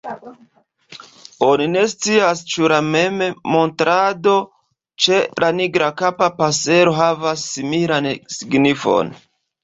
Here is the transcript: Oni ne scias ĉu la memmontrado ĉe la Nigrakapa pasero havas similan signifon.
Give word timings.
Oni 1.47 1.65
ne 1.73 1.81
scias 1.89 2.39
ĉu 2.53 2.69
la 2.71 2.79
memmontrado 2.95 4.33
ĉe 5.05 5.19
la 5.43 5.49
Nigrakapa 5.57 6.29
pasero 6.39 6.95
havas 7.01 7.43
similan 7.51 8.09
signifon. 8.37 9.13